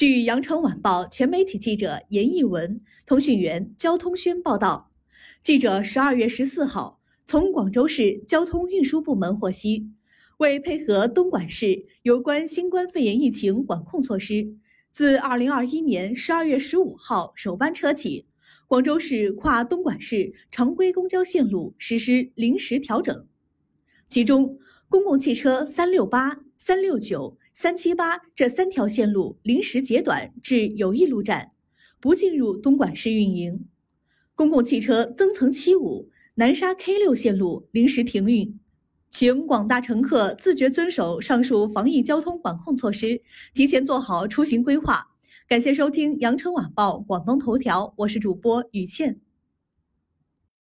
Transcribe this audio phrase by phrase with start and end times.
[0.00, 4.90] 据羊城晚报全媒体记者严艺文、通讯员交通轩报道，
[5.42, 9.90] 记者十二月十四号从广州市交通运输部门获悉，
[10.38, 14.54] 为配合东莞市有关新冠肺炎疫情管控措施，
[14.90, 18.24] 自二零二一年十二月十五号首班车起，
[18.66, 23.26] 广州市跨东莞市常规公交线路实施临时调整，
[24.08, 24.58] 其中
[24.88, 27.38] 公共汽车三六八、三六九。
[27.52, 31.52] 三七八这三条线路临时截短至友谊路站，
[32.00, 33.66] 不进入东莞市运营。
[34.34, 38.58] 公共汽车增层七五、南沙 K 六线路临时停运，
[39.10, 43.20] 请广大乘客自觉遵守上述防疫交通管控措施，
[43.52, 45.08] 提前做好出行规划。
[45.46, 49.20] 感谢收听羊城晚报广东头条，我是主播雨倩。